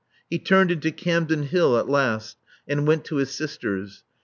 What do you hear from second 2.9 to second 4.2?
to his sister's.